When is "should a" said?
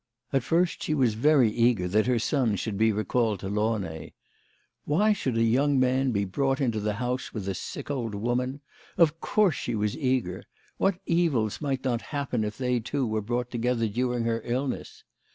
5.13-5.43